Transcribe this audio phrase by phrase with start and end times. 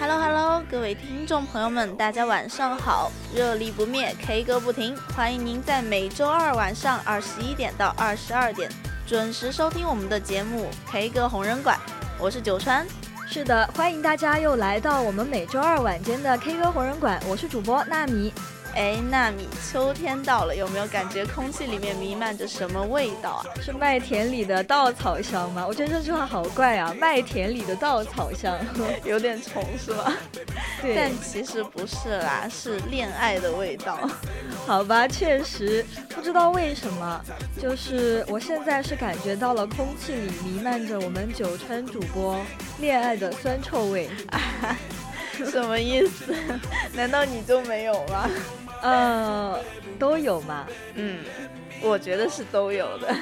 [0.00, 3.12] Hello Hello，各位听众朋友们，大家晚上好！
[3.34, 8.70] 热力不灭，K 歌不停，欢迎您在每周二晚上二十一点到二十二点
[9.06, 11.78] 准时收听我们的节目 K 歌红人馆，
[12.18, 12.86] 我是九川。
[13.28, 18.32] 是的，欢迎大家又来到我们每周二晚间的 K 歌红人馆，我是主播纳米。
[18.74, 23.44] 哎，纳米，秋天到了，有没有感觉空气里面弥漫着什么味道啊？
[23.60, 25.64] 是麦田里的稻草香吗？
[25.66, 28.58] 我觉得这句话好怪啊，麦田里的稻草香，
[29.04, 30.12] 有点重是吧？
[30.80, 33.98] 对但其实不是啦，是恋爱的味道。
[34.66, 37.20] 好吧，确实不知道为什么，
[37.60, 42.38] 就是我现在是感觉到了空气里弥漫着我们九川主播
[42.78, 44.08] 恋爱的酸臭味。
[45.50, 46.34] 什么意思？
[46.92, 48.28] 难道你就没有吗？
[48.82, 49.58] 呃，
[49.98, 50.66] 都有嘛。
[50.94, 51.18] 嗯，
[51.82, 53.14] 我觉得是都有的。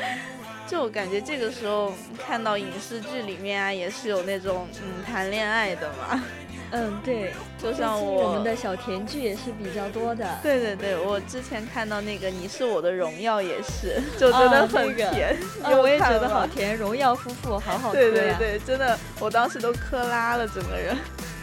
[0.66, 1.94] 就我感觉这个时候
[2.26, 6.22] 看到影视剧里面啊，也是有那种嗯谈恋爱的嘛。
[6.70, 10.26] 嗯，对，就像我我们的小甜剧也是比较多的。
[10.42, 15.34] 对对对，我之前看到那个《你是我的荣耀》也是，就真的啊很甜。
[15.62, 18.36] 啊我也觉得好甜，荣耀夫妇好好磕对呀。
[18.38, 20.94] 对对，真的，我当时都磕拉了整个人。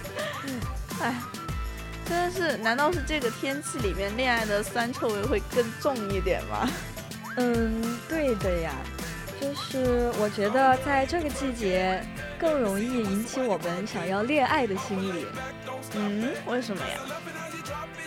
[1.02, 1.16] 嗯
[2.10, 6.70] 哎，真的是，难道是这个天气里面恋爱的酸臭味会更重一点吗？
[7.38, 8.72] 嗯，对的呀，
[9.42, 12.02] 就是我觉得在这个季节
[12.40, 15.26] 更容易引起我们想要恋爱的心理，
[15.96, 16.98] 嗯，为什么呀？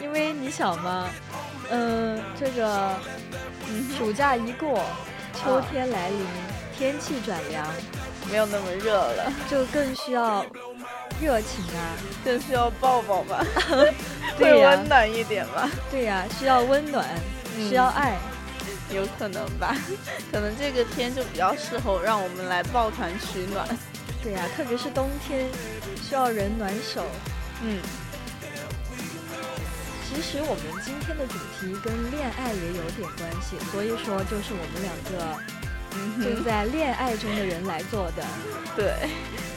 [0.00, 1.08] 因为你想嘛，
[1.70, 2.94] 嗯，这个
[3.68, 4.82] 嗯暑假一过，
[5.34, 6.26] 秋天来临，
[6.76, 7.66] 天气转凉，
[8.30, 10.46] 没有那么热了，就更需要
[11.20, 13.94] 热情啊，更需要抱抱吧，会
[14.38, 17.04] 对呀温暖一点吧，对呀，需要温暖，
[17.68, 18.16] 需要爱。
[18.90, 19.76] 有可能吧？
[20.32, 23.66] 可能这个天就比较适合让我们来抱团取暖。
[24.22, 25.46] 对呀，特别是冬天，
[26.02, 27.04] 需要人暖手。
[27.62, 27.78] 嗯，
[30.08, 35.36] 其实我们今天的主题跟恋爱也有点关系，所以说就是我们两个
[35.92, 38.24] 嗯正在恋爱中的人来做的。
[38.74, 38.94] 对，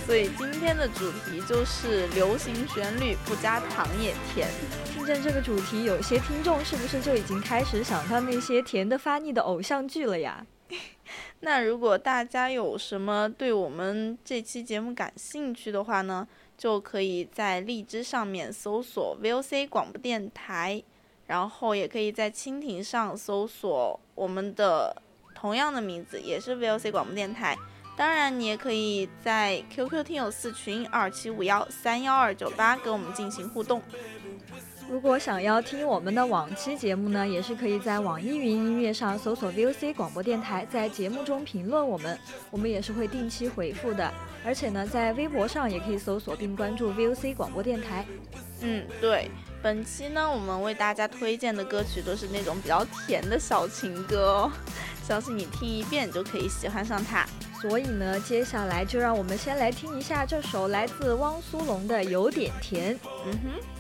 [0.06, 4.50] 所以今天的主题就是流行旋律不加糖也甜。
[4.86, 10.46] 听见这个主题，有些听众是不是就已经开始想到那些甜的发腻的偶像剧了呀？
[11.42, 16.28] 那如果大家有什么对我们这期节目感兴趣的话呢，
[16.58, 20.84] 就可以在荔枝上面搜索 VOC 广播电台，
[21.28, 25.02] 然后也可以在蜻蜓上搜索我们的
[25.34, 27.58] 同样的名字，也是 VOC 广播电台。
[27.98, 33.82] 当然，你也可以在 QQ 听友四群二七五幺三幺二九八跟我们进行互动。
[34.90, 44.12] 如果想要听我们的往期节目呢，也是可以在网易云音乐上搜索 VOC 广播电台，在节目中评论我们，我们也是会定期回复的。
[44.44, 48.06] 而且呢，在微博上也可以搜索并关注 VOC 广播电台。
[48.62, 49.30] 嗯，对，
[49.62, 54.52] 本期呢，我们为大家推荐的歌曲都是那种比较甜的小情歌哦，
[55.08, 57.26] 相信你听一遍就可以喜欢上它。
[57.62, 63.00] 所以呢接下来就让我们先来听一下这首来自汪苏泷的有点甜。
[63.28, 63.71] 嗯哼。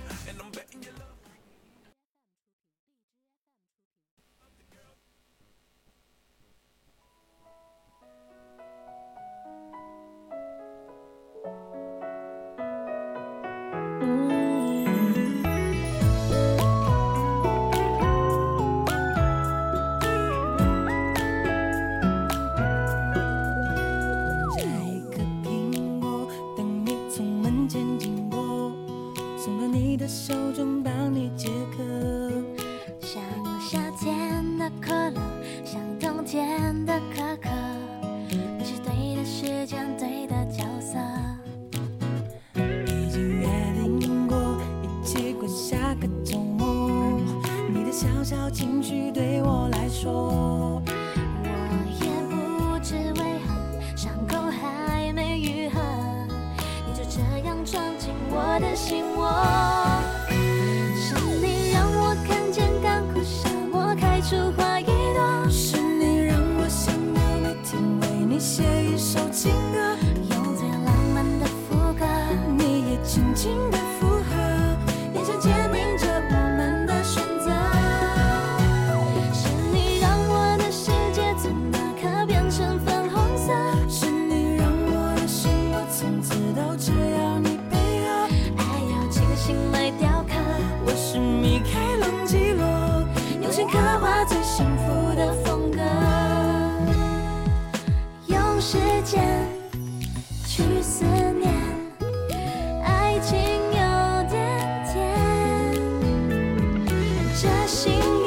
[107.51, 108.20] 的心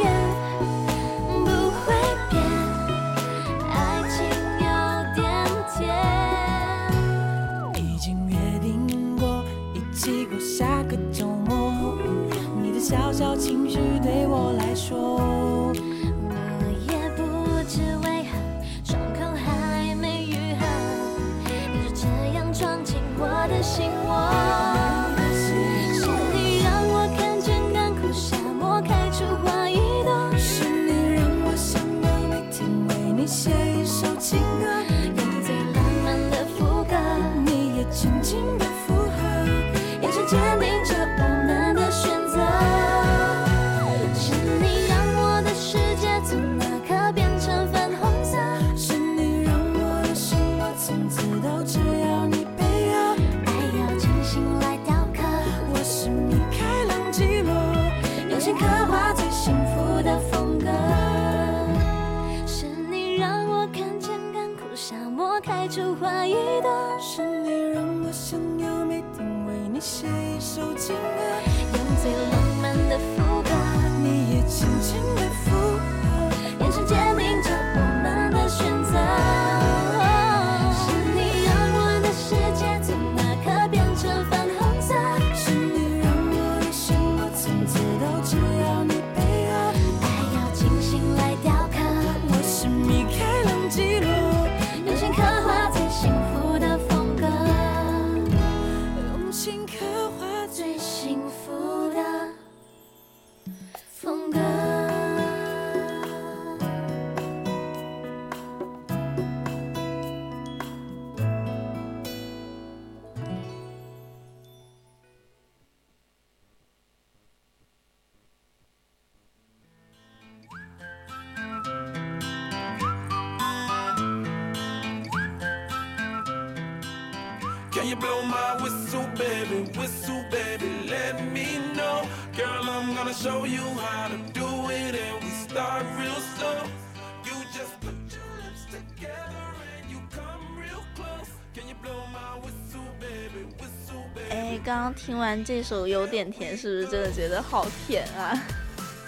[144.30, 148.34] 哎，刚刚听完这首有点甜，是不是真的觉得好甜啊？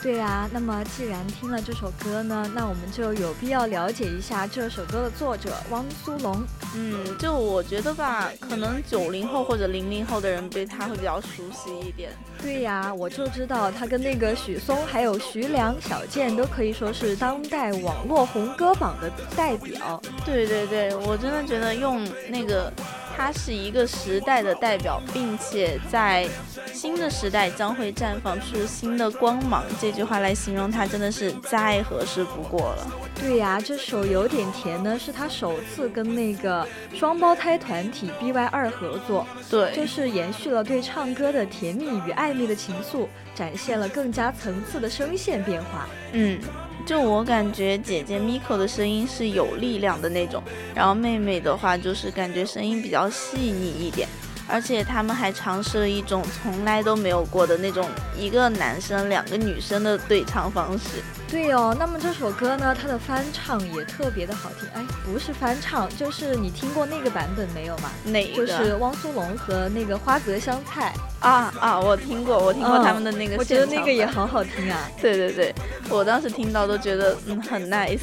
[0.06, 6.46] 对呀，那么既然听了这首歌呢，那我们就有必要了解一下这首歌的作者汪苏泷。
[6.76, 12.12] 嗯，就我觉得吧，可能九零后或者零零后的人对他会比较熟悉一点。
[12.40, 20.00] 对呀，我就知道他跟那个许嵩、还有徐良、小贱都可以说是当代网络红歌榜的代表。
[20.24, 22.72] 对对对，我真的觉得用那个。
[23.16, 26.28] 它是一个时代的代表，并且在
[26.72, 29.64] 新的时代将会绽放出新的光芒。
[29.80, 32.86] 这句话来形容它，真的是再合适不过了。
[33.18, 45.88] 对呀，这首有点甜呢，是他首次跟那个双胞胎团体 BY 二合作，对，就是延续了对唱歌的甜蜜与暧昧的情愫，展现了更加层次的声线变化。
[46.12, 46.38] 嗯。
[46.86, 50.40] 就我感觉，姐姐 Miko 的声音是有力量的那种，
[50.72, 54.08] 然后妹妹的话就是感觉声音比较细腻一点，
[54.48, 61.02] 而且他们还尝试了一种从来都没有过的那种一个男生两个女生的对唱方式。
[61.28, 64.68] 对哦，那么这首歌呢，它的翻唱也特别的好听。
[64.74, 67.90] 哎，不是翻唱，就是你听过那个版本没有嘛？
[68.04, 68.46] 哪个？
[68.46, 70.94] 就是汪苏泷和那个花泽香菜。
[71.18, 73.36] 啊啊，我听过，我听过他们的那个。
[73.36, 74.88] 我觉得那个也好好听啊。
[75.02, 75.54] 对对对，
[75.88, 78.02] 我当时听到都觉得嗯很 nice。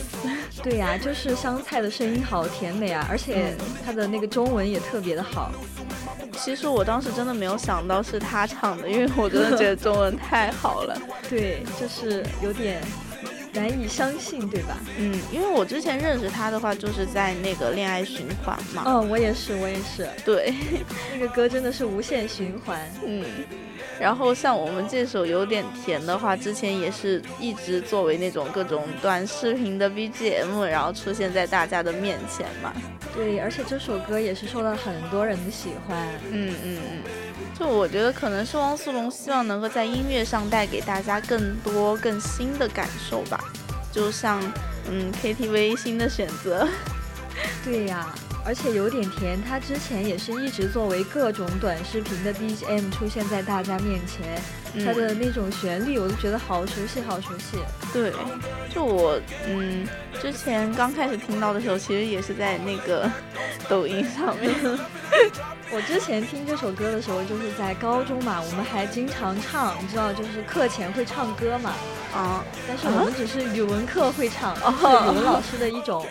[0.62, 5.50] 对呀，就是香菜的声音好甜美啊，而且它的那个中文也特别的好。
[6.34, 10.98] 其实我当时真的没有想到是他唱的，因为我真的觉得中文太好了。
[11.30, 12.82] 对，就是有点。
[13.56, 14.76] 难以相信，对吧？
[14.98, 18.82] 嗯，因为我之前认识他的话，就是在那个恋爱循环嘛。
[18.84, 20.10] 嗯，我也是，我也是。
[20.26, 20.52] 对，
[21.14, 22.82] 那个歌真的是无限循环。
[23.06, 23.24] 嗯，
[24.00, 32.74] 然后像我们这首有点甜的话，之前也是一直作为那种各种短视频的 BGM，然后出现在大家的面前嘛。
[33.16, 36.08] 对，而且这首歌也是受到很多人的喜欢。
[36.32, 37.12] 嗯嗯嗯。
[37.58, 43.40] 就我觉得可能是汪苏泷希望能够在音乐上带给大家更多更新的感受吧，
[43.92, 44.42] 就像
[44.90, 46.68] 嗯 KTV 新的选择，
[47.64, 48.12] 对呀，
[48.46, 54.42] 而且有点甜，他之前也是一直作为各种短视频的 BGM 出现在大家面前，
[54.86, 57.58] 他的那种旋律我都觉得好熟悉好熟悉。
[57.94, 58.12] 对，
[58.74, 59.88] 就我嗯
[60.22, 63.10] 之前刚开始听到的时候，其实也是在那个
[63.70, 64.54] 抖音上面。
[65.72, 71.74] 我之前听这首歌的时候，就是在高中嘛，我们还经常唱，你知道，就是课前会唱歌嘛。
[72.14, 76.06] 啊，但是我们只是语文课会唱，是语文老师的一种，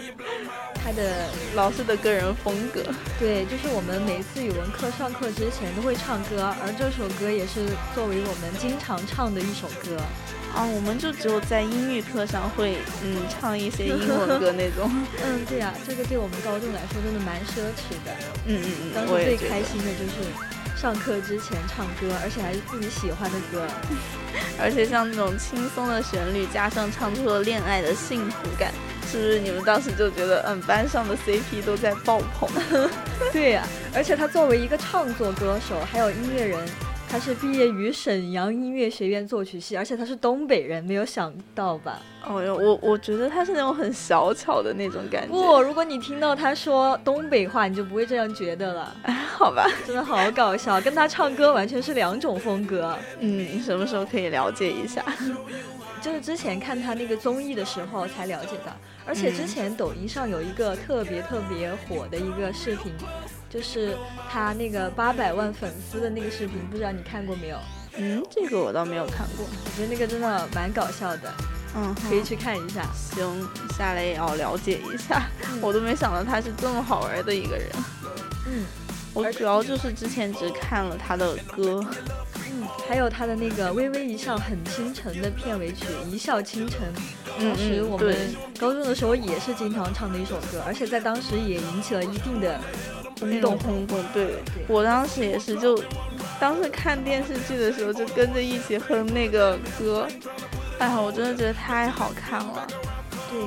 [0.83, 2.83] 他的老师的个人风格。
[3.19, 9.97] 对，就是我们每次语文课上课之前都会唱歌，而这首歌也是作为我们经常唱的一首歌。
[10.55, 14.91] 啊，我们就只有在英语课上会，嗯，唱一些英文歌那种。
[15.25, 18.13] 嗯，对呀，这个对我们高中来说真的蛮奢侈的。
[18.45, 20.29] 嗯嗯嗯，当时最开心的就是
[20.77, 23.67] 上课之前唱歌，而且还是自己喜欢的歌。
[24.61, 28.75] 而且像那种轻松的旋律，加上唱出了恋爱的幸福感，
[29.13, 32.49] 是不是你们当时就觉得，嗯，班上的 CP 都在爆棚？
[33.31, 33.63] 对呀，
[33.95, 36.59] 而且他作为一个唱作歌手，还有音乐人。
[37.11, 42.01] 他是毕业于沈阳音乐学院作曲系，而且他是东北人，没有想到吧？
[42.27, 45.35] 哦哟，我我觉得他是那种很小巧的那种感觉。
[45.35, 48.97] 不，如果你听到他说东北话，你就不会这样觉得了。
[49.37, 52.97] 好吧，真的好搞笑，跟他唱歌完全是两种风格。
[53.19, 55.05] 嗯，什么时候可以了解一下？
[56.03, 62.93] 就是之前看他那个综艺的时候才了解的，而且之前抖音上有一个特别特别火的一个视频。
[63.49, 63.95] 就是
[64.31, 67.59] 他那个八百万粉丝的那个视频，不知道你看过没有？
[67.99, 69.45] 嗯，这个我倒没有看过。
[69.47, 71.31] 我觉得那个真的蛮搞笑的，
[71.77, 72.87] 嗯，可以去看一下。
[72.95, 75.29] 行，下来也要了解一下。
[75.61, 77.69] 我都没想到他是这么好玩的一个人。
[78.47, 78.65] 嗯，
[79.13, 81.85] 我主要就是之前只看了他的歌，
[82.53, 86.81] 嗯，还有他的那个《微微一笑很倾城》的片尾曲《一笑倾城》，
[87.43, 88.17] 当时我们
[88.59, 92.61] 高中的时候也是经常唱的一首歌，而且在当时也引起了一定的。
[93.21, 95.81] 轰动轰动，对我当时也是，就
[96.41, 100.09] 当时看电视剧的时候就跟着一起哼那个歌，
[100.81, 102.67] 哎呀，我真的觉得太好看了。
[103.31, 103.41] 对，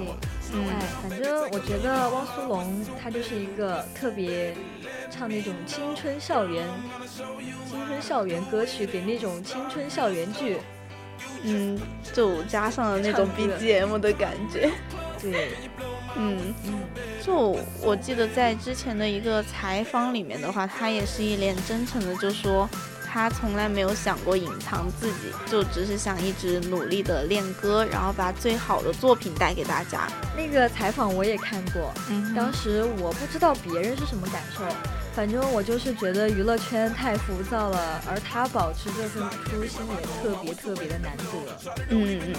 [0.61, 2.65] 哎，反正我觉得汪苏泷
[3.03, 4.55] 他就是一个特别
[5.09, 6.67] 唱那种青春校园、
[7.69, 10.57] 青春校园歌曲，给那种青春校园剧，
[11.43, 11.79] 嗯，
[12.13, 14.71] 就加上了那种 BGM 的感觉。
[15.21, 15.49] 对。
[16.17, 16.79] 嗯 嗯，
[17.21, 22.69] 就我记得在之前的一个采访里面的话，他也是一脸真诚的就说，
[23.15, 30.05] 他从来没有想过隐藏自己，就只是想一直努力的练歌，然后把最好的作品带给大家。
[30.35, 34.65] 那个采访我也看过，嗯，当时我不知道别人是什么感受。
[35.15, 41.23] 反正我就是觉得娱乐圈太浮躁了，而他保持这份初心也特别特别的难得。
[41.89, 42.35] 嗯嗯，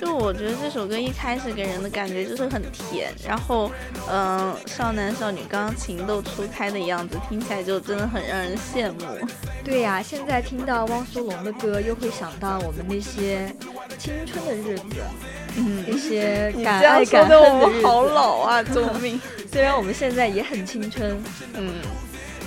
[0.00, 3.68] 就我觉得这首歌一开始给人的感觉就是很甜，然后
[4.08, 9.26] 嗯，少男少女刚刚情窦初开的样子，听起来就真的很让人羡慕。
[9.64, 13.52] 对呀，现在听到汪苏泷的歌，又会想到我们那些
[13.98, 14.84] 青春的日子，
[15.56, 17.82] 嗯，一些敢爱敢恨的我们。
[17.82, 19.20] 好老啊，救命！
[19.52, 21.22] 虽然我们现在也很青春，
[21.54, 21.74] 嗯。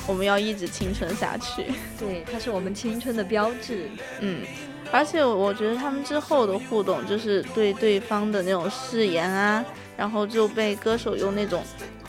[0.07, 1.65] 我们要一直青春下去。
[1.99, 3.89] 对，它是我们青春的标志。
[4.21, 4.41] 嗯，
[4.89, 9.65] 而且我觉得他们之后的互动，就是对对方的那种誓言啊，
[9.97, 11.61] 然后就被歌手用那种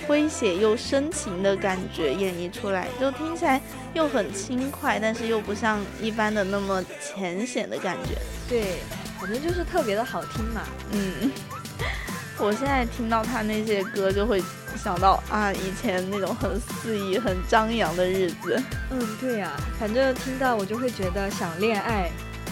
[0.07, 3.61] 诙谐又深情的感觉演绎出来，就听起来
[3.95, 8.15] 又很轻快，但是又不像一般的那么浅显的感觉。
[8.49, 8.77] 对，
[9.21, 10.63] 反正就是特别的好听嘛。
[10.93, 11.31] 嗯，
[12.39, 14.43] 我现在听到他那些歌，就会
[14.77, 18.61] 想到啊，以前那种很肆意、很张扬的日子。
[18.91, 22.11] 嗯，对呀、反正听到我就会觉得想恋爱，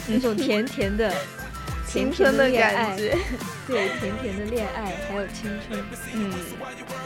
[0.08, 1.12] 那种甜甜的
[1.86, 3.16] 青春的恋爱，感觉。
[3.66, 5.82] 对，甜甜的恋爱，还有青春。
[6.12, 6.32] 嗯，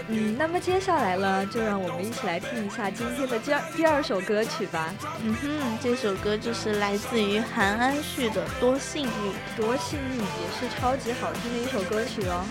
[0.09, 4.93] 嗯，那么接下来呢，就让我们一起来听一下今天的第二第二首歌曲吧。
[5.23, 9.09] 嗯哼，这首歌就是来自于韩安旭的《多幸运》。
[9.57, 12.45] 多幸运，也是超级好听的一首歌曲哦。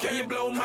[0.00, 0.62] Can you blow my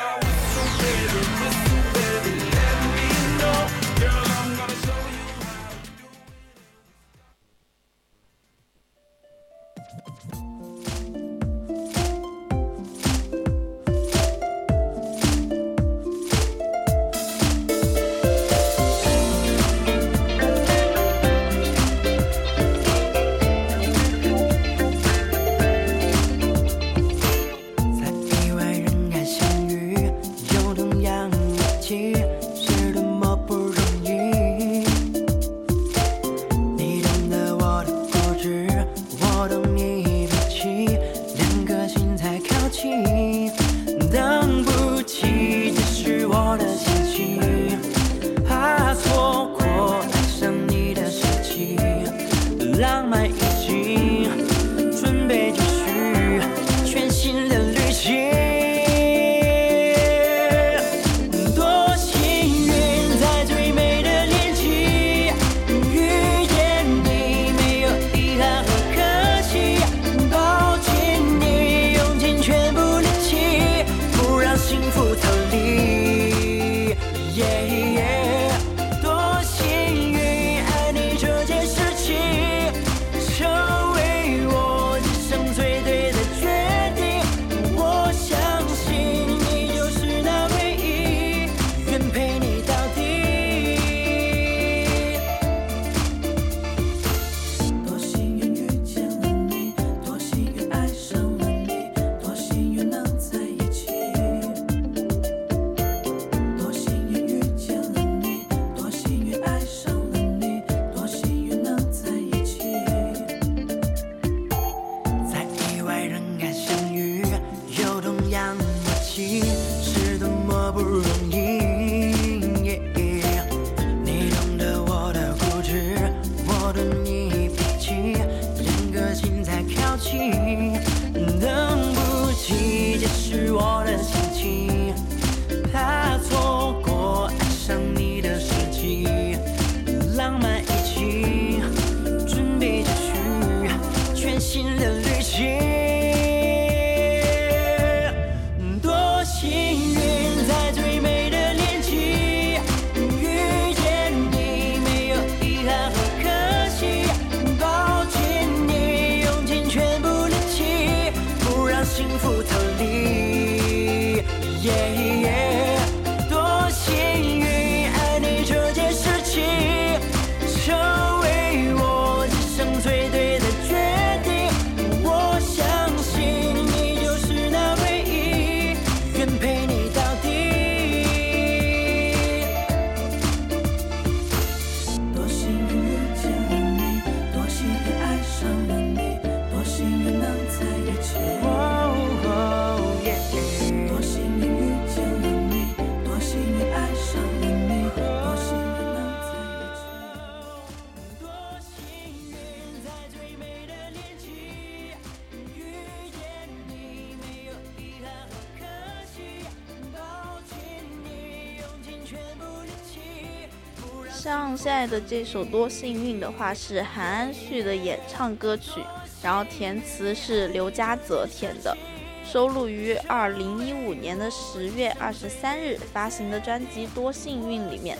[214.63, 218.79] 现在的这首《多幸运》的话，是韩安旭的演唱歌曲，
[219.21, 221.77] 然后填词是刘嘉泽填的，
[222.25, 227.97] 收录于二零一五年的十月二十三日发行的专辑《多幸运》里面。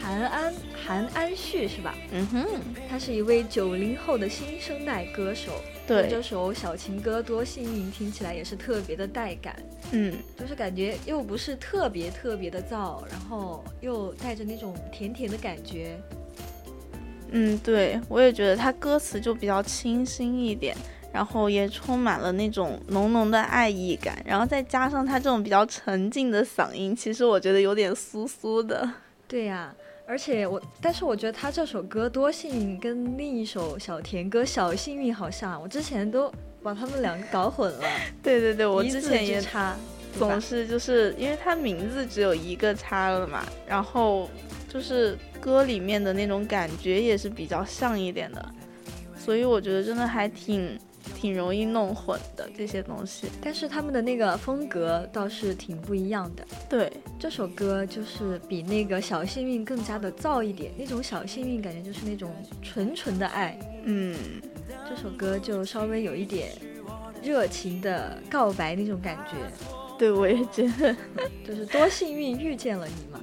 [0.00, 1.94] 韩安韩安旭是吧？
[2.10, 2.46] 嗯哼，
[2.88, 5.52] 他是一位九零后的新生代歌手。
[5.90, 9.56] 对这首小情歌《多幸运》听起来也是特别的带感，
[9.90, 16.00] 嗯，就是感觉又不是特别特别的燥，然后又带着那种甜甜的感觉。
[17.32, 20.76] 嗯，对，我也觉得它歌词就比较清新一点，
[21.12, 28.88] 然后也充满了那种浓浓的爱意感，然后再加上他这种比较沉静的嗓音，其实我觉得有点酥酥的。
[29.26, 29.74] 对呀、
[30.10, 36.28] 而且我，但是我觉得他这首歌《多幸运》跟另一首小甜歌《小幸运》好像，我之前都
[36.64, 37.84] 把他们两个搞混了。
[38.20, 39.76] 对对对，我之前也之差，
[40.18, 44.28] 总是就是因为他名字只有一个叉了嘛，然后
[44.68, 48.44] 就是歌里面的那种感觉也是比较像一点的，
[49.16, 50.76] 所以我觉得真的还挺
[51.16, 53.28] 挺容易弄混的这些东西。
[53.42, 56.46] 但是他们的那个风格倒是挺不一样的。
[56.68, 63.58] 对，这首歌就是比那个小幸运更加的燥一点，那种小幸运感觉就是那种纯纯的爱。
[63.84, 64.16] 嗯，
[64.88, 66.52] 这首歌就稍微有一点
[67.22, 69.36] 热情的告白那种感觉，
[70.00, 70.96] 对我也觉得，
[71.46, 73.20] 就是多幸运遇见了你嘛。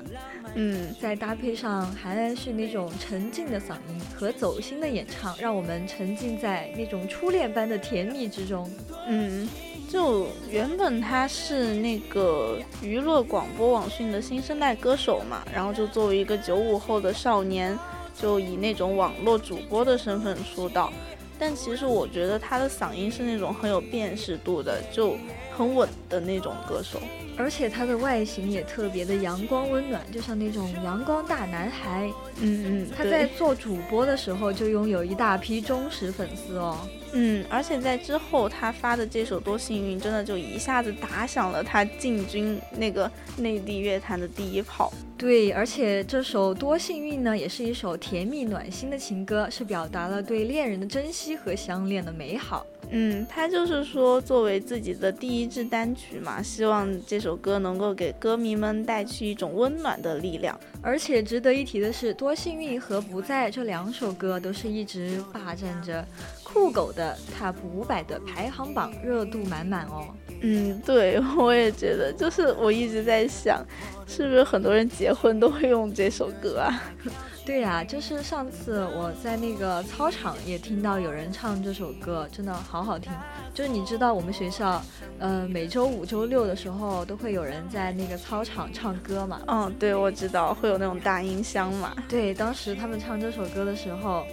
[0.53, 8.69] 嗯，再搭配上韩安旭那种沉静的嗓音和走心的演唱，让我们沉浸在那种初恋般的甜蜜之中。
[9.07, 9.49] 嗯，
[9.89, 17.77] 就原本他是那个娱乐广播网讯的新生代歌手嘛，然后就作为一个九五后的少年，
[18.19, 20.93] 就以那种网络主播的身份出道。
[21.39, 25.15] 但其实我觉得他的嗓音是那种很有辨识度的，就
[25.57, 27.01] 很稳的那种歌手。
[27.39, 32.11] 而且他的外形也特别的阳光温暖，就像那种阳光大男孩。
[32.41, 36.77] 嗯嗯，他在做主播的时候就拥有一大批忠实粉丝哦。
[37.13, 44.91] 嗯，而且在之后他发的这首《多幸运》，真的就一下子打响了他进军那个内地乐坛的第一炮。
[45.17, 52.63] 对，而且这首《多幸运》呢，也是一首甜蜜暖心的情歌，是表达了对恋人的珍惜和相恋的美好。
[52.91, 60.57] 嗯，他就是说，作为自己的第一支单曲嘛，希望这首歌能够给歌迷们带去一种温暖的力量。
[60.83, 66.05] 而且值得一提的是，《多幸运》和《不在》这两首歌都是一直霸占着
[66.43, 70.05] 酷狗的 Top 五百的排行榜，热度满满哦。
[70.41, 73.65] 嗯，对， 我也觉得，就是我一直在想，
[74.07, 76.83] 是不是很多人结婚都会用这首歌啊？
[77.47, 83.09] 对呀、就是上次我在那个操场也听到有人唱这首歌，真的好好听。
[83.53, 84.81] 就是你知道我们学校，
[85.17, 89.39] 呃，每周五、周六的时候都会有人在那个操场唱歌嘛。
[89.47, 91.95] 嗯，对，我知道会有那种大音箱嘛。
[92.09, 94.25] 对，当时他们唱这首歌的时候，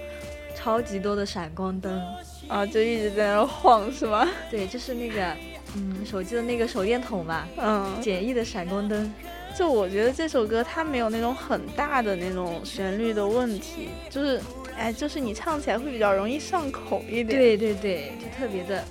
[0.57, 2.03] 超级多的闪光灯。
[2.49, 4.29] 啊，就一直在那晃，是吗？
[4.51, 5.33] 对，就是那个，
[5.77, 9.13] 嗯，手机的那个手电筒吧，嗯，简易的闪光灯。
[9.57, 14.41] 就我觉得这首歌它没有那种很大的那种旋律的问题，就是，
[14.77, 18.85] 哎，就是你唱起来会比较容易上口一点。，对对对，就特别的，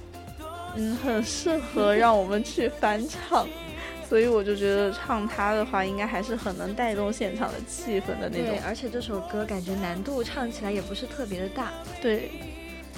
[0.78, 3.46] 嗯，很适合让我们去翻唱。
[4.08, 8.60] 所以我就觉得唱它的话，应该还是很能带动现场的气氛的那种对，。
[8.66, 11.72] 而且这首歌感觉难度唱起来也不是特别的大。
[12.02, 12.30] 对，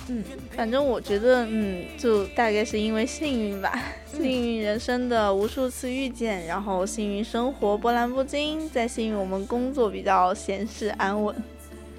[0.08, 0.24] 嗯，
[0.56, 3.80] 反正我觉得，嗯，就大概是因为幸运吧，
[4.12, 11.36] 幸运人生的无数次遇见，然后幸运生活波澜不惊，再幸运我们工作比较闲适安稳。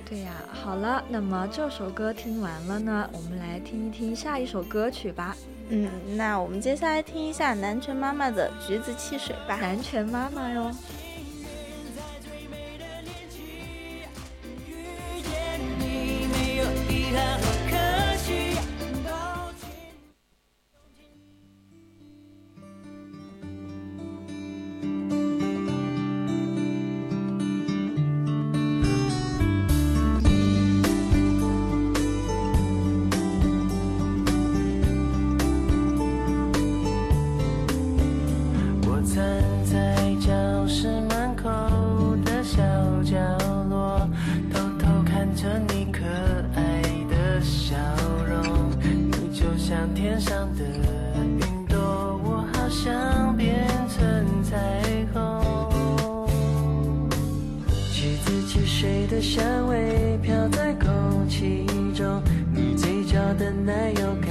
[0.09, 5.37] 对呀、好了，那么这首歌听完了呢，我们来听一听下一首歌曲吧，
[5.71, 9.59] 嗯，那我们接下来听一下南拳妈妈的《橘子汽水》吧。
[9.61, 10.71] 南拳妈妈哟。
[14.69, 17.66] 遇见你没有遗憾和
[63.39, 64.31] 的奶油看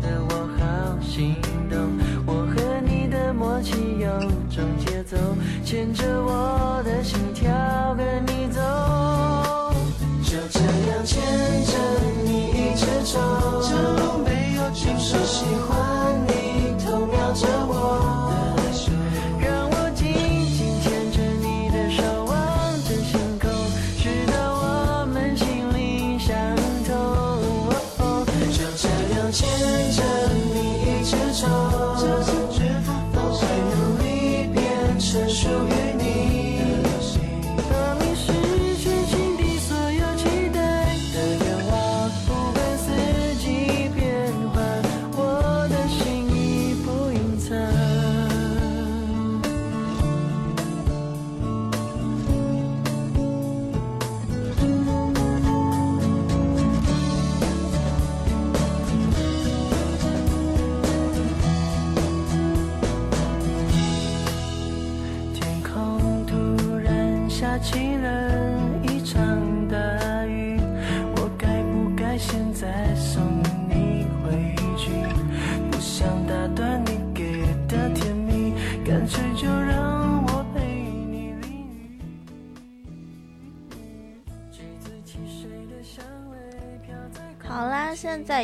[0.00, 1.36] 得我好心
[1.68, 1.78] 动。
[2.26, 4.08] 我和你的默契有
[4.50, 5.16] 种节奏，
[5.64, 7.52] 牵着我的心跳
[7.96, 8.60] 跟你走。
[10.22, 11.20] 就这样牵
[11.64, 11.72] 着
[12.24, 13.18] 你一直走，
[13.62, 14.98] 这路没有尽头。
[15.24, 16.43] 喜欢你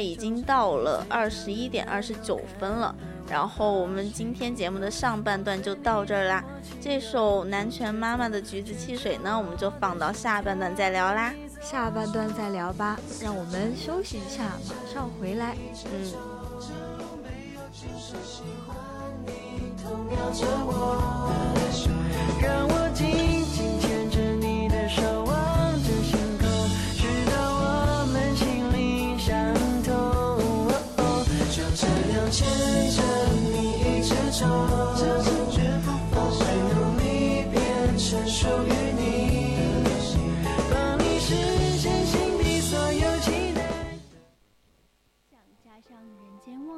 [0.02, 2.94] 已经到了二十一点二十九分了，
[3.28, 6.44] 然后我们今天节目的上半段就到这儿啦。
[6.80, 11.32] 这首南拳妈妈的《橘子汽水》呢，我们就放到下半段再聊啦。
[11.60, 15.54] 下半段再聊吧，让我们休息一下，马上回来。
[15.84, 16.12] 嗯，
[22.40, 22.90] 让我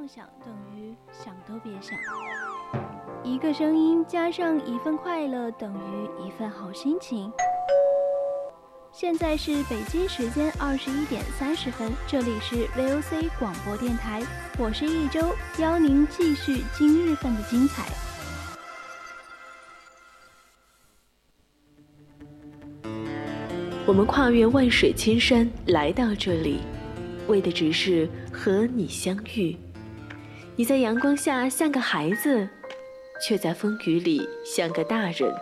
[0.03, 1.97] 梦想等于想都别想。
[3.23, 7.31] 一个声音加上一份快乐等于一份好心情。
[8.91, 14.21] 现在是北京时间二十一点三十分，这里是 VOC 广播电台，
[14.59, 15.21] 我是一周，
[15.61, 17.87] 邀您继续今日份的精彩。
[23.87, 26.59] 我们跨越万水千山来到这里，
[27.29, 29.57] 为的只是和你相遇。
[30.55, 32.47] 你在阳光下像个孩子，
[33.27, 35.35] 却在风雨里像个大人。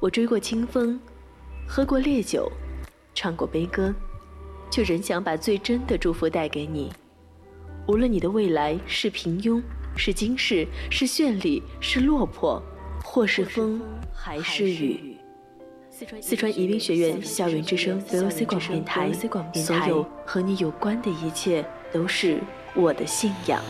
[0.00, 0.98] 我追过清风，
[1.68, 2.50] 喝过烈酒，
[3.14, 3.94] 唱过悲歌，
[4.68, 6.92] 却仍想把最真的祝福带给你。
[7.86, 9.62] 无论你的未来是平庸，
[9.96, 12.60] 是惊世，是绚丽，是落魄，
[13.04, 13.80] 或是风，
[14.12, 15.16] 还是雨。
[16.20, 19.12] 四川宜宾学院校园之声 VOC 广播电台，
[19.54, 22.40] 所有和你有关的一切都是
[22.74, 23.62] 我的信仰。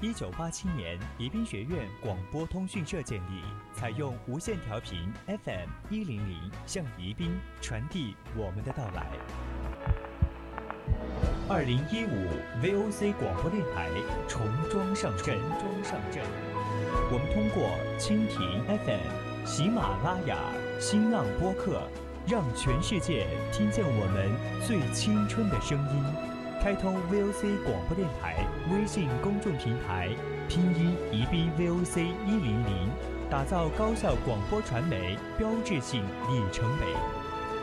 [0.00, 9.53] 一九八七年宜宾学院广播通讯社建立采用无线调频 fm 一零零向宜宾传递我们的到来。
[11.46, 12.08] 二零一五
[12.62, 13.90] VOC 广播电台
[14.26, 16.22] 重装上阵，重装上阵。
[17.12, 20.38] 我们通过蜻蜓 FM、喜马拉雅、
[20.80, 21.82] 新浪播客，
[22.26, 24.32] 让全世界听见我们
[24.66, 26.04] 最青春的声音。
[26.62, 30.08] 开通 VOC 广播电台微信公众平台，
[30.48, 32.88] 拼音宜宾 VOC 一零零，
[33.28, 36.86] 打造高校广播传媒标志性里程碑。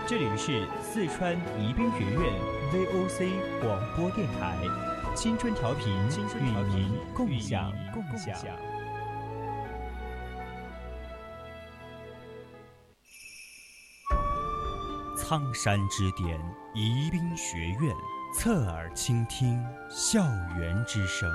[0.07, 2.33] 这里是四川宜宾学院
[2.73, 3.29] VOC
[3.61, 4.57] 广播电台，
[5.15, 5.87] 青春调频
[6.39, 8.35] 与您共享共享。
[15.15, 16.37] 苍山之巅，
[16.73, 17.95] 宜宾学院，
[18.37, 20.23] 侧耳倾听校
[20.57, 21.29] 园之声。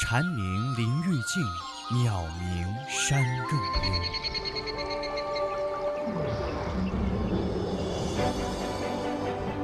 [0.00, 1.42] 蝉鸣林愈静，
[2.02, 4.53] 鸟鸣山更幽。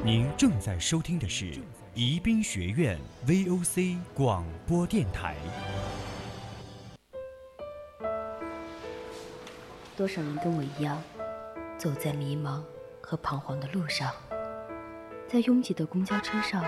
[0.03, 1.53] 您正在收听的是
[1.95, 5.37] 宜宾学院 VOC 广播电台。
[9.97, 11.01] 多少人跟我一样，
[11.77, 12.63] 走在迷茫
[13.03, 14.11] 和彷徨的路上，
[15.29, 16.65] 在拥挤的公交车上，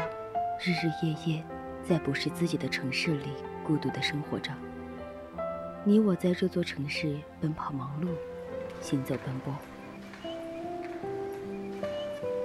[0.60, 1.44] 日日夜夜，
[1.82, 3.30] 在不是自己的城市里
[3.66, 4.52] 孤独的生活着。
[5.82, 8.08] 你我在这座城市奔跑忙碌，
[8.82, 9.54] 行走奔波。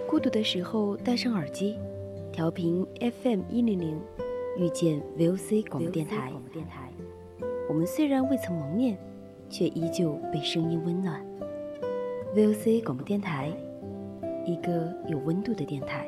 [0.08, 1.78] 孤独的时候，戴上耳机，
[2.32, 2.86] 调频
[3.22, 4.00] FM 一零零，
[4.58, 6.32] 遇见 VOC 广播电台。
[7.68, 8.98] 我们虽然未曾蒙面，
[9.50, 11.22] 却依旧被声音温暖。
[12.34, 13.52] VOC 广播电台，
[14.46, 16.08] 一个有温度的电台。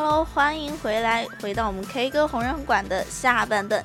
[0.00, 3.82] Hello Hello，欢迎回来，回到我们 K 歌红人馆的下半段，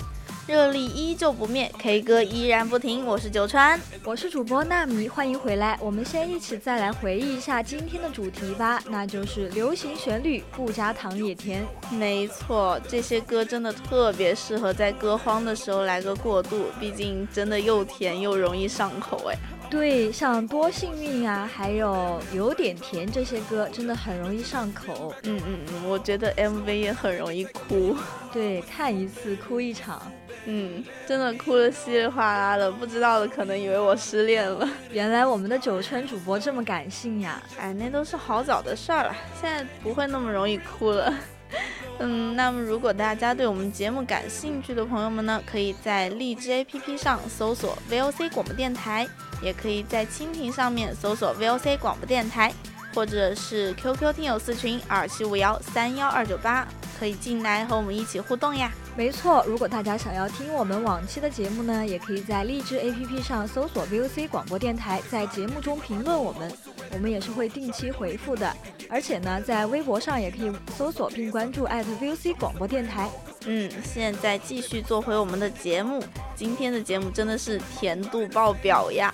[0.47, 3.06] 热力依旧不灭，K 歌依然不停。
[3.06, 5.78] 我是九川，我是主播纳米，欢迎回来。
[5.82, 11.67] 我们先一起再来回忆一下今天的主题吧，那就是流行旋律，不加糖也甜。
[11.91, 19.38] 没错，这些歌真的特别适合在歌荒的时候来个过渡，毕竟真的又甜又容易上口哎。
[19.76, 25.14] 对，像多幸运啊，还有有点甜这些歌，真的很容易上口。
[25.24, 27.94] 嗯嗯嗯，我觉得 MV 也很容易哭。
[28.32, 30.02] 对，看一次哭一场。
[30.46, 34.66] 嗯，真的哭的稀里哗啦的，不知道的可能以为我失恋了。
[34.92, 37.44] 原来我们的九川主播这么感性呀！
[37.60, 41.14] 哎，那都是好早的事儿了，现在不会那么容易哭了。
[42.00, 49.08] 嗯，那么如果大家对我们节目感兴趣的朋友们呢，可以在荔枝 APP 上搜索 VOC 广播电台，
[49.41, 52.54] 也可以在蜻蜓上面搜索 VOC 广播电台，
[52.93, 56.67] 或者是 QQ 听友四群二七五幺三幺二九八，
[56.98, 58.72] 可以进来和我们一起互动呀。
[58.96, 66.52] 没错，如果大家想要听我们往期的节目呢，也可以在荔枝 APP 上搜索 VOC 广播电台，在节目中评论我们，
[66.94, 68.56] 我们也是会定期回复的。
[68.90, 73.10] 而且呢，在微博上也可以搜索并关注 @VOC 广播电台。
[73.48, 76.04] 嗯，现在继续做回我们的节目，
[76.36, 79.14] 今天的节目真的是甜度爆表呀！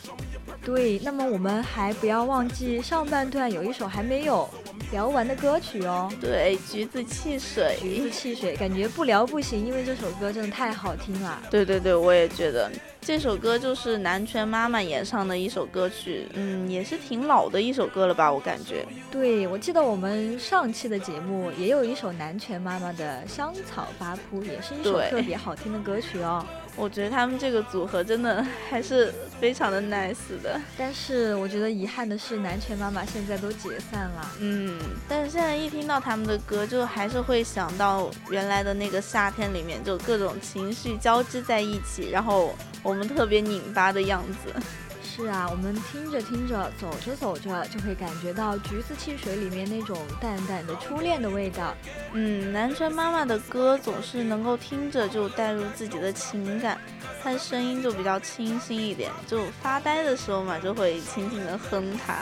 [0.64, 4.48] 对，那么我们还不要忘记上半段有一首还没有
[4.92, 6.12] 聊完的歌曲哦。
[6.20, 11.42] 对，橘子汽水，橘子汽水，感觉不聊不行，因为这首歌真的太好听了。
[11.50, 18.86] 对对对，我也觉得这首歌就是南拳妈妈演唱的一首歌曲，嗯，也是挺老的一首歌了吧，我感觉。
[19.10, 26.46] 对，我记得我们上期的节目也有一首南拳妈妈的《香草八铺》，也是一首特别好听的歌曲哦。
[26.78, 34.32] 我觉得他们这个组合真的还是非常的 nice 的，但是我觉得遗憾的是南拳妈妈现在都解散了。
[34.40, 42.56] 嗯，但是现在一听到他们的歌，就还是会想到原来的那个夏天里面，就各种情绪交织在一起，然后
[42.92, 44.54] 我们特别拧巴的样子。
[45.02, 51.74] 是啊，我们听着听着，走着走着，就会感觉到橘子汽水里面那种淡淡的初恋的味道。
[52.12, 56.78] 嗯，南拳妈妈的歌总是能够听着就带入自己的情感，
[57.24, 62.16] 她的声音就比较清新一点，就发呆的时候嘛，就会轻轻的哼它，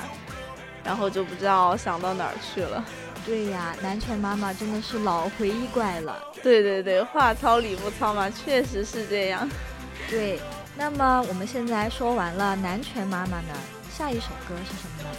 [0.84, 2.86] 然后就不知道想到哪儿去了。
[3.26, 6.24] 对呀，南拳妈妈真的是老回忆怪了。
[6.44, 9.50] 对对对，话糙理不糙嘛，确实是这样。
[10.10, 10.40] 对。
[10.80, 13.54] 那么我们现在说完了南拳妈妈呢，
[13.94, 15.10] 下一首歌是什么呢？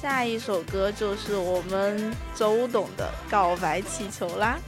[0.00, 4.58] 下一首歌就是我们周董的《告白气球》啦。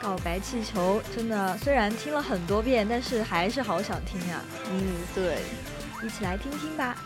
[0.00, 4.40] 告白气球真的虽然听了很多遍，但是还是好想听啊。
[4.70, 5.36] 嗯，对，
[6.02, 6.96] 一起来听听吧。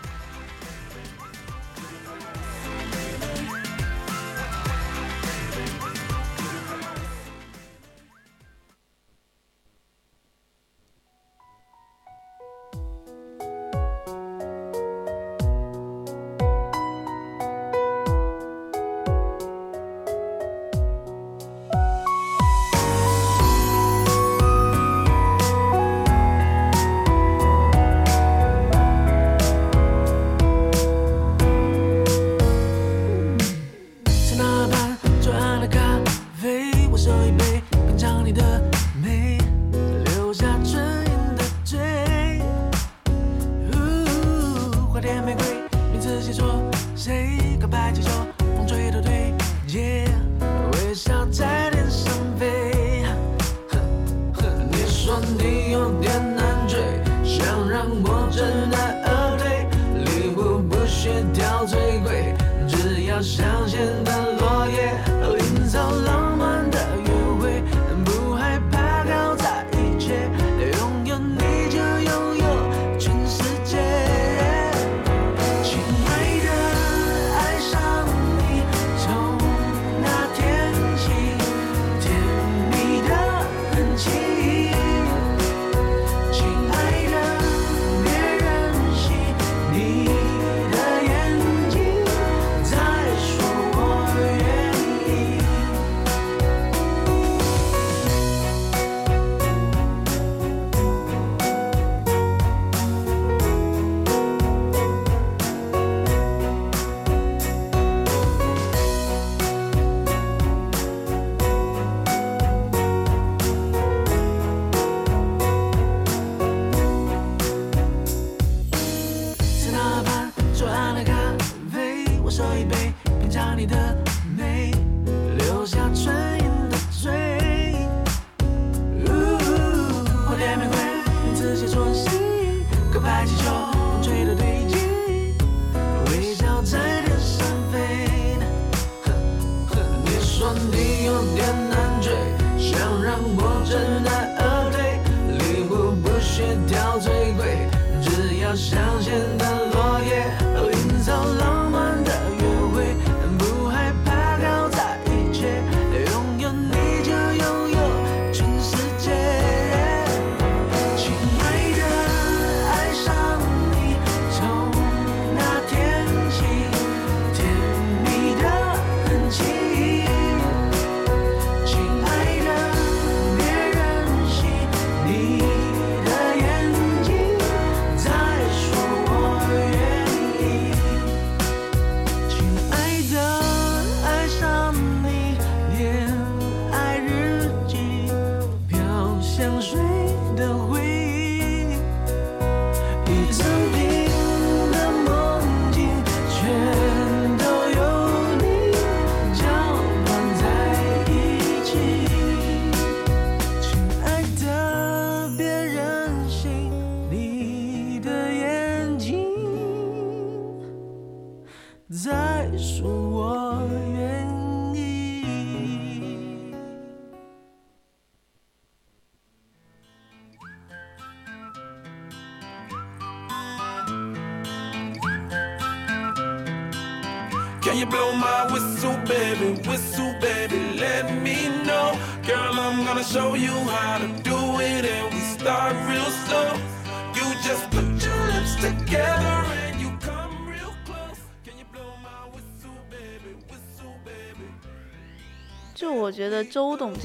[55.21, 56.79] 你有点难追，
[57.25, 59.67] 想让我知难而退。
[60.05, 62.35] 礼物不需挑最贵，
[62.69, 63.66] 只要想。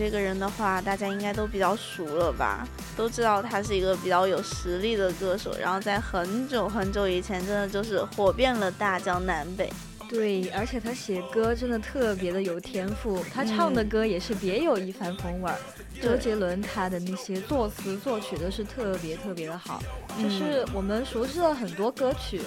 [0.01, 9.71] 这个人的话，大家应该都比较熟了吧，都知道他是一个比较有实力的歌手，然后在很久很久以前，真的就是火遍了大江南北。
[10.09, 15.55] 对，而且他写歌真的特别的有天赋，他唱的歌也是别有一番风味儿。
[16.01, 19.79] 周杰伦他的那些作词作曲都是特别特别的好，
[20.17, 22.41] 嗯就是我们熟知的很多歌曲。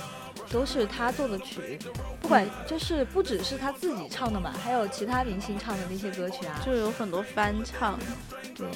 [0.51, 1.79] 都是他做的曲，
[2.21, 7.99] 不管就是不只是他自己唱的嘛，还有其他明星唱的那些歌曲啊，就有很多翻唱。
[8.55, 8.67] 对，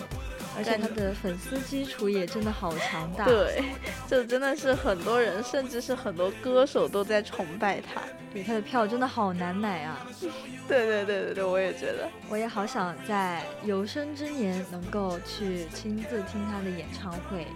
[0.59, 3.25] 而且他的粉丝基础也真的好强大。
[3.25, 3.63] 对，
[4.09, 8.03] 就真的是很多人，甚至是很多歌手都在崇拜他。
[8.33, 10.07] 对，他的票真的好难买啊！
[10.69, 12.09] 对对对对对，我也觉得。
[12.29, 17.47] 我也好想在有生之年能够去亲自听他的演唱会。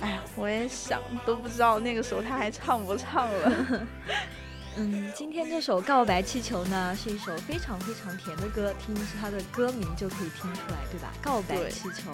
[0.00, 3.80] 哎呀，我也想，都不知道那个时候他还唱不唱了。
[4.76, 11.12] 嗯，今天这首《告白气球》呢，是一首非常非常甜的歌，听是它的歌名就可以听出来，对吧？
[11.20, 12.12] 告白气球，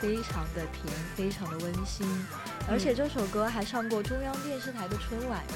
[0.00, 2.06] 非常的甜，非常的温馨，
[2.68, 5.54] 而且这首歌还上过中央电视台的春晚哦。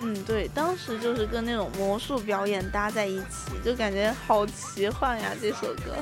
[0.00, 5.96] 嗯，对，当时就是跟那种魔术表演搭在一起，就感觉好奇幻呀，这首歌。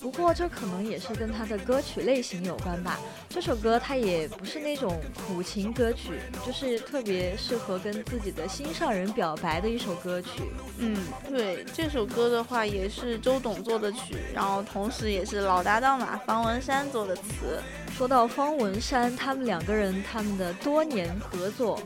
[0.00, 2.98] 不过这可能也是跟他的歌曲类型有关吧。
[3.28, 6.12] 这首歌它也不是那种苦情歌曲，
[6.44, 10.42] 就是特别适合跟自己的心上人表白的一首歌曲。
[10.78, 10.96] 嗯，
[11.28, 17.60] 对，这首歌的话也是周董做的曲，然后同时也是老搭档嘛方文山做的词。
[17.92, 21.78] 说到方文山，他们两个人他们的多年合作，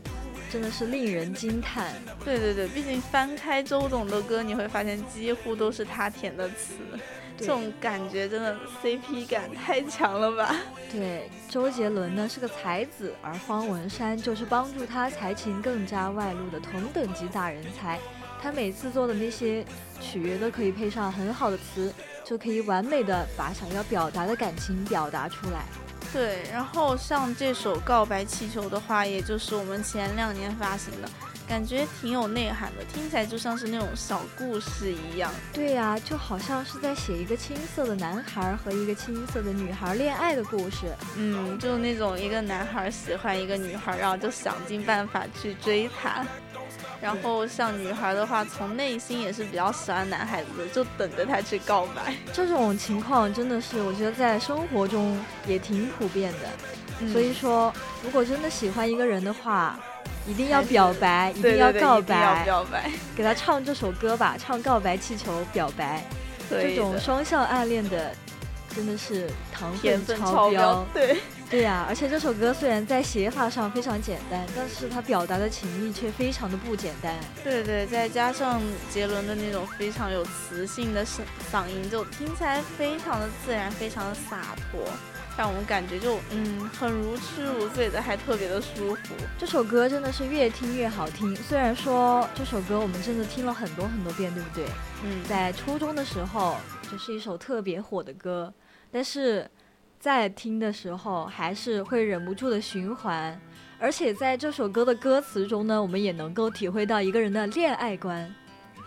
[0.52, 1.92] 真的是令人惊叹。
[2.24, 6.74] 对对对，毕竟翻开周董的歌，你会发现几乎都是他填的词，
[7.37, 10.55] 这种感觉真的 CP 感太强了吧？
[10.91, 17.99] 对，周杰伦呢是个才子，而方文山就是帮助他才情更加外露的同等级大人才。
[18.41, 19.64] 他每次做的那些
[20.01, 21.93] 曲都可以配上很好的词，
[22.24, 25.64] 就可以完美的把想要表达的感情表达出来。
[26.12, 31.09] 对，然后像这首《告白气球》的话，也就是我们前两年发行的，
[31.47, 35.30] 感觉挺有内涵的，听起来就像是那种小故事一样。
[35.53, 40.86] 对呀、就好像是在写一个青涩的男孩和一个青涩的女孩恋爱的故事。
[41.16, 46.26] 嗯，就那种一个男孩喜欢一个女孩，然后就想尽办法去追她。
[47.01, 52.14] 然后像女孩的话，从内心也是比较喜欢男孩子的，就等着他去告白。
[52.32, 56.49] 这种情况真的是，我觉得在生活中也挺普遍的。
[57.01, 59.78] 嗯所以说，如果真的喜欢一个人的话，
[60.27, 62.91] 一定要表白，一定要告白，表白。
[63.16, 66.03] 给他唱这首歌吧，唱《告白气球》表白。
[66.51, 68.14] 这种双向暗恋的，
[68.75, 71.16] 真的是糖甜分分超超标对
[71.51, 77.14] 对呀、而且这首歌虽然在写法上非常简单，但是它表达的情意却非常的不简单。
[77.45, 78.61] 对对，再加上
[78.91, 84.81] 杰伦的那种非常有磁性的声嗓音，就听起来非常的自然，非常的洒脱，
[85.37, 89.14] 让我们感觉就嗯很如痴如醉的，还特别的舒服。
[89.37, 91.35] 这首歌真的是越听越好听。
[91.35, 94.64] 虽然说这首歌我们真的听了很多很多遍，对不对？
[95.03, 96.57] 嗯，在初中的时候，
[96.91, 98.53] 这是一首特别火的歌，
[98.93, 99.51] 但是
[99.99, 103.39] 在听的时候还是会忍不住的循环。
[103.80, 108.32] 而且在这首歌的歌词中呢，我们也能够体会到一个人的恋爱观。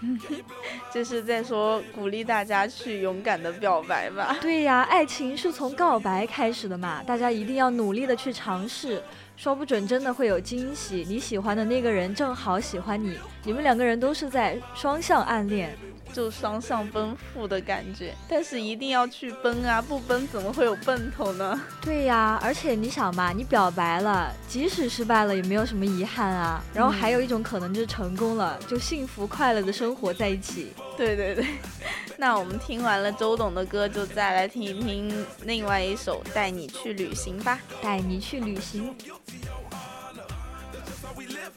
[0.94, 4.38] 就是在说鼓励大家去勇敢的表白吧。
[4.42, 9.02] 对呀，爱情是从告白开始的嘛，大家一定要努力的去尝试，
[9.36, 11.06] 说不准真的会有惊喜。
[11.08, 13.18] 你喜欢的那个人正好喜欢你，
[13.48, 15.74] 你们两个人都是在双向暗恋。
[16.14, 21.62] 就双向奔赴的感觉，但是一定要去奔啊，不奔怎么会有奔头呢？
[21.82, 26.64] 对呀，而且你想嘛，你表白了，即使失败了也没有什么遗憾啊。
[26.74, 30.72] 然后还有一种可能就是成功了，就幸福快乐的生活在一起。
[30.96, 31.46] 对对对，
[32.18, 37.60] 那我们听完了周董的歌，就再来听一听另外一首《带你去旅行》吧。
[37.82, 38.96] 带你去旅行。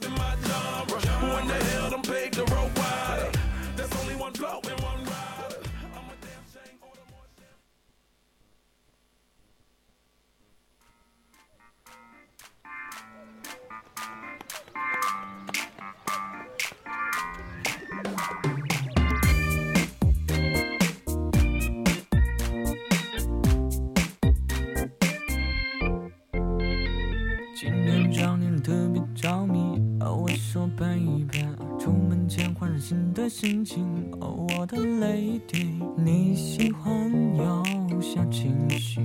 [0.02, 3.38] Who in the hell done paved the road wide?
[3.76, 4.60] There's only one blow
[33.14, 33.84] 的心情，
[34.20, 39.00] 哦，我的 lady，你喜欢有小情绪，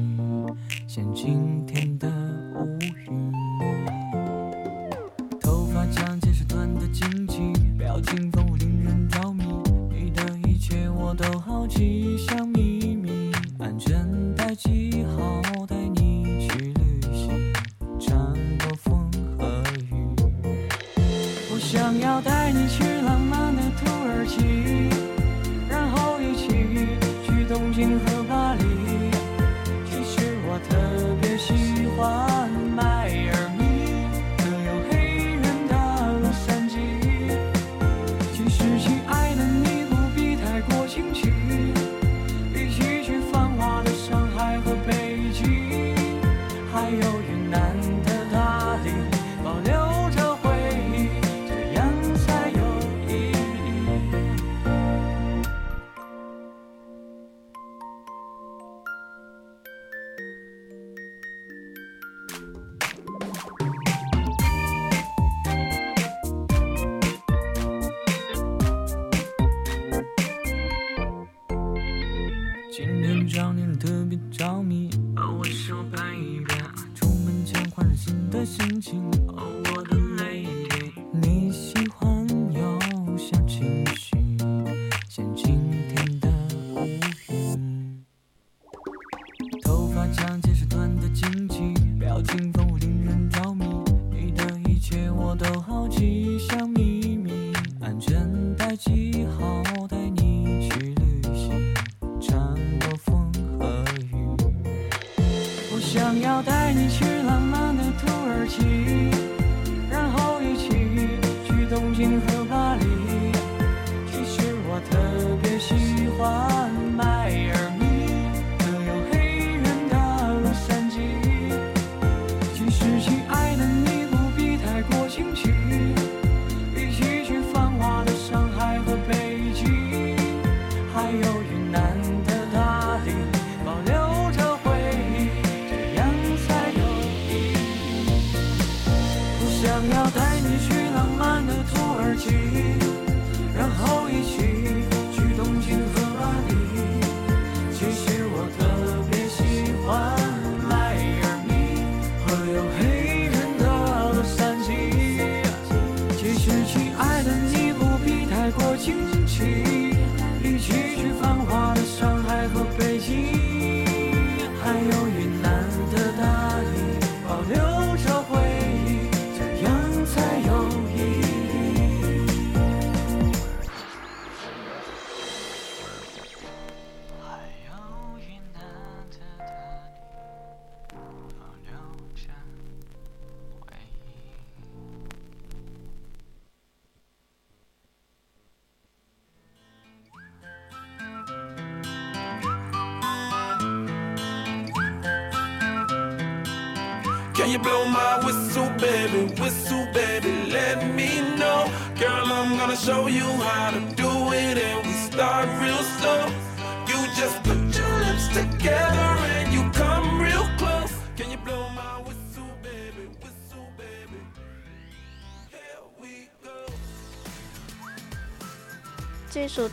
[0.88, 2.08] 像今天的
[2.56, 3.32] 乌云。
[5.40, 9.44] 头发长见是短的惊奇，表情丰富令人着迷，
[9.90, 16.05] 你的一切我都好奇，像秘密，安全带系好，带你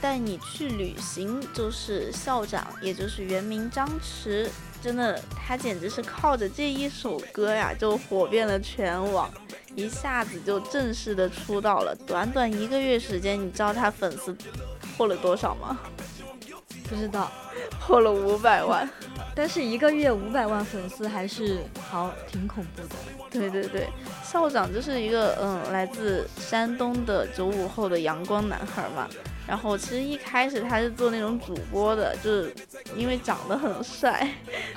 [0.03, 4.49] 带你去旅行》就是校长，也就是原名张弛，
[4.83, 9.31] 真的他简直是靠着这一首歌呀，就火遍了全网，
[9.77, 11.97] 一下子就正式的出道了。
[12.05, 14.37] 短短一个月时间，你知道他粉丝
[14.97, 15.79] 破了多少吗？
[16.89, 17.31] 不知道，
[17.81, 18.87] 破了五百万。
[19.35, 22.95] 但是一个月五百万粉丝还是好挺恐怖的。
[23.31, 23.89] 对对对，
[24.23, 29.09] 校长就是一个嗯，来自山东的九五后的阳光男孩嘛。
[29.47, 32.55] 然后其实一开始他是做那种主播的，就是
[32.97, 34.29] 因为长得很帅，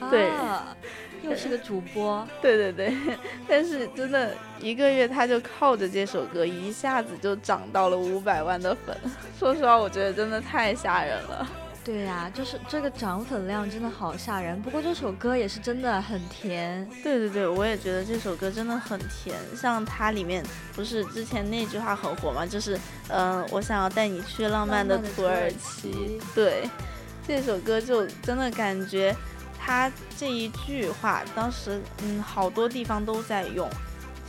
[0.09, 0.75] 对，啊
[1.21, 2.93] 又是个主播， 对对对。
[3.47, 8.95] 但是真的一个月他就靠着这首歌一下子就涨到了五百万的粉，
[9.39, 11.47] 说实话，我觉得真的太吓人了。
[11.85, 14.59] 对呀、就是这个涨粉量真的好吓人。
[14.59, 19.37] 不过这首歌也是真的很甜，对对对，我也觉得这首歌真的很甜。
[19.55, 22.43] 像它里面不是之前那句话很火嘛？
[22.43, 22.75] 就是
[23.09, 26.19] 嗯、呃我想要带你去浪漫的土耳其。
[26.33, 26.67] 对，
[27.27, 29.15] 这首歌就真的感觉
[29.59, 33.69] 它这一句话，当时嗯好多地方都在用，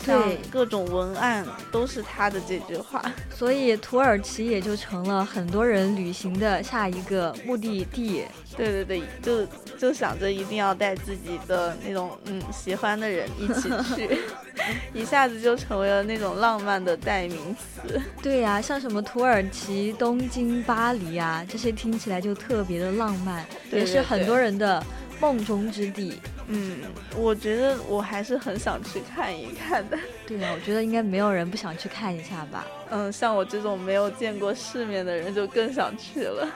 [0.05, 3.03] 像对各种文案都是他的这句话。
[3.35, 8.25] 所以土耳其也就成了很多人旅行的下一个目的地。
[8.57, 14.19] 对对对，就就想着一定要带自己的那种嗯喜欢的人一起去，
[14.99, 18.01] 一下子就成为了那种浪漫的代名词。
[18.23, 24.83] 对呀、像什么土耳其、东京、巴黎啊，这些听起来就特别的浪漫，对对也是很多人的
[25.21, 26.21] 梦中之地。
[26.49, 26.79] 嗯，
[27.17, 29.99] 我觉得我还是很想去看一看的。
[30.27, 32.67] 对啊、我觉得应该没有人不想去看一下吧。
[32.91, 36.49] 嗯，像我这种没有见过世面的人，就更想去了。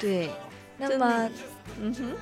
[0.00, 0.30] 对，
[0.76, 1.30] 那么
[1.80, 2.12] 嗯哼，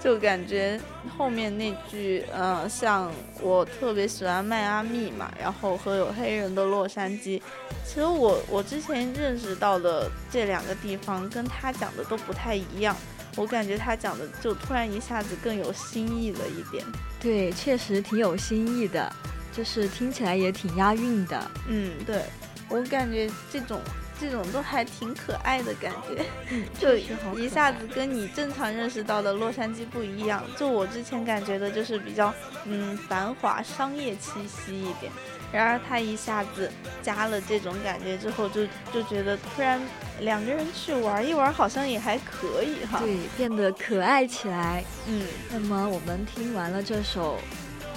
[0.00, 0.78] 就感觉
[1.16, 7.40] 后面那句，嗯、像我特别喜欢迈阿密嘛，然后和有黑人的洛杉矶。
[7.86, 12.94] 其实我我之前认识到的这两个地方，跟他讲的都不太一样。
[13.38, 16.84] 我感觉他讲的就突然一下子更有新意了一点。
[17.20, 19.10] 对，确实挺有新意的，
[19.52, 21.50] 就是听起来也挺押韵的。
[21.68, 22.24] 嗯，对，
[22.68, 23.80] 我感觉这种
[24.20, 26.96] 这种都还挺可爱的感觉，嗯，就
[27.38, 30.42] 一下子跟你正常认识到的洛杉矶不一样。
[30.56, 32.34] 就我之前感觉的就是比较
[32.64, 35.12] 嗯繁华商业气息一点，
[35.52, 36.70] 然而他一下子
[37.02, 39.80] 加了这种感觉之后就，就觉得突然
[40.20, 43.00] 两个人去玩一玩，好像也还可以哈。
[43.00, 44.84] 对，变得可爱起来。
[45.06, 47.38] 嗯，那么我们听完了这首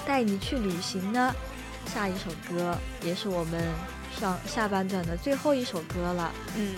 [0.06, 1.34] 《带你去旅行》呢，
[1.92, 3.60] 下一首歌也是我们
[4.18, 6.74] 上下半段的最后一首歌了，嗯，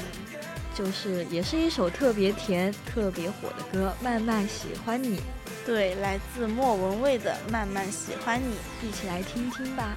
[0.74, 5.18] 就是也是一首特别甜、特别火的歌，《慢慢喜欢你》，
[5.64, 8.54] 对，来自莫文蔚的《慢慢喜欢你》。
[8.88, 9.96] 一起来听听吧。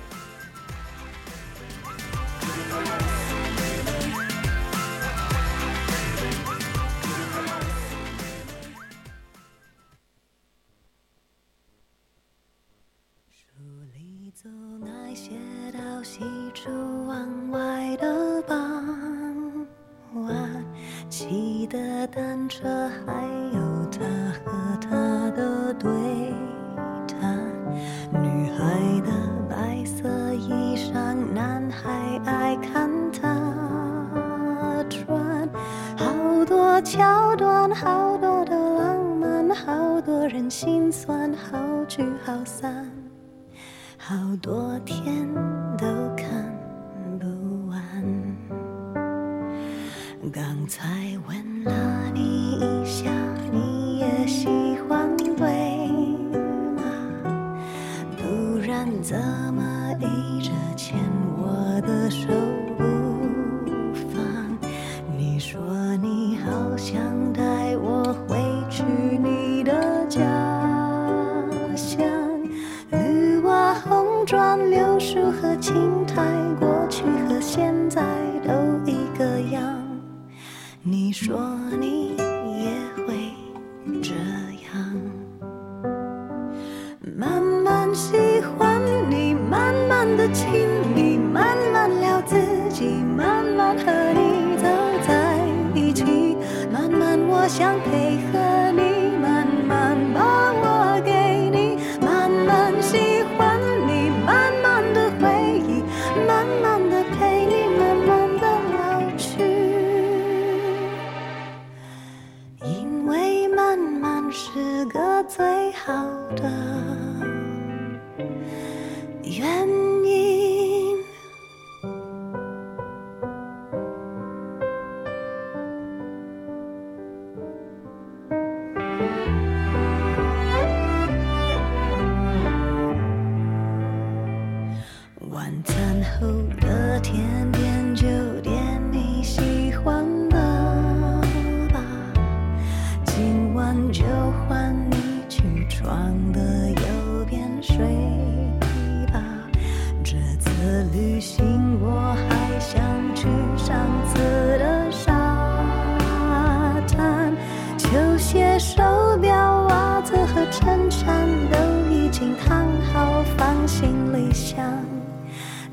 [2.58, 3.07] Thank you.
[59.08, 59.18] 怎
[59.54, 59.87] 么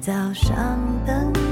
[0.04, 0.54] 早上
[1.06, 1.43] 等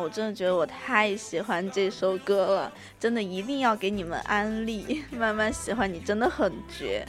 [0.00, 5.04] 我真的觉得我太喜欢这首歌了，真的一定要给你们安利。
[5.16, 7.06] 慢慢喜欢你真的很绝，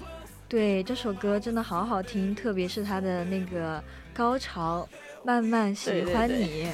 [0.48, 3.84] 对，这首歌真的好好听，特别是它的那个
[4.14, 4.88] 高潮，
[5.24, 6.68] 慢慢喜对对对欢你。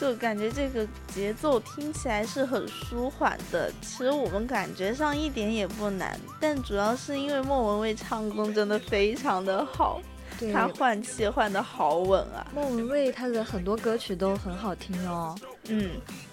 [0.00, 3.70] 就感觉这个节奏听起来是很舒缓的。
[3.80, 10.02] 其实我们感觉上一点也不难，但主要是因为莫文蔚唱功真的非常的好，
[10.38, 12.46] 对，她换气换的好稳啊。
[12.54, 15.34] 莫文蔚他的很多歌曲都很好听哦。
[15.68, 15.90] 嗯，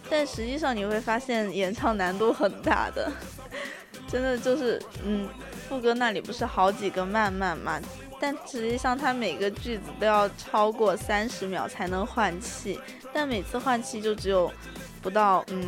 [0.10, 3.12] 但实际上你会发现演唱难度很大的，
[4.08, 5.28] 真的就是，嗯，
[5.68, 7.80] 副歌那里不是好几个慢慢嘛，
[8.20, 12.80] 但实际上他每个句子都要超过三十秒才能换气，
[13.14, 14.52] 但每次换气就只有
[15.02, 15.68] 不到，嗯，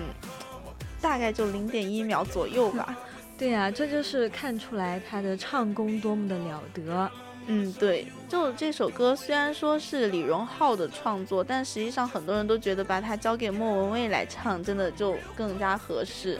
[0.99, 2.97] 大概就零点一秒左右吧。
[3.37, 7.11] 对呀、这就是看出来他的唱功多么的了得。
[7.47, 16.39] 嗯，对，就这首歌虽然说是李荣浩的创作，但实际上很多人都觉得把它交给莫文蔚来唱，真的就更加合适。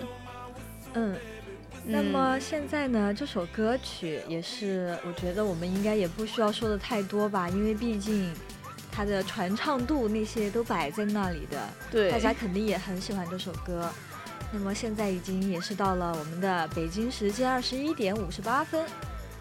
[0.93, 1.15] 嗯，
[1.85, 8.31] 那么现在呢，这首歌曲也是，我觉得我们应该也不需要说的太多吧，因为毕竟
[8.91, 13.89] 它的传唱度那些都摆在那里的，对大家肯定也很喜欢这首歌。
[14.53, 18.85] 那么现在已经也是到了我们的北京时间二十一点五十八分，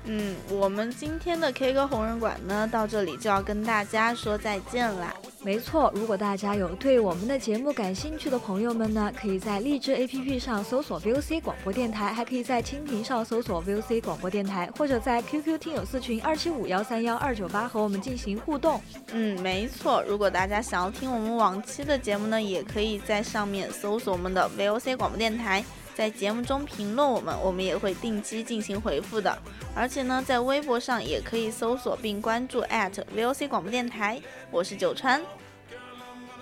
[0.04, 5.14] 嗯，我们今天的 K 歌红人馆呢，到这里就要跟大家说再见啦。
[5.42, 18.80] 没错，如果大家有对我们的节目感兴趣的朋友们呢，可以在荔枝 APP 上搜索 VOC 广播电台，还可以在蜻蜓上搜索 VOC 广播电台，或者在 QQ 听友四群二七五幺三幺二九八和我们进行互动。
[19.12, 29.36] 嗯，没错，如果大家想要听我们往期的节目呢，也可以在上面搜索我们的 VOC 广播电台，在节目中评论我们，我们也会定期进行回复的。
[29.74, 34.20] 而且呢，在微博上也可以搜索并关注 @VOC 广播电台。
[34.50, 35.22] 我是九川，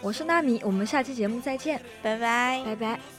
[0.01, 2.62] 我是纳米，我们下期节目再见，拜拜。
[2.64, 3.18] 拜拜。